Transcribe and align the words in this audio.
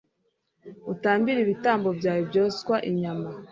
utambire 0.93 1.39
ibitambo 1.41 1.89
byawe 1.99 2.21
byoswa 2.29 2.75
inyama 2.89 3.29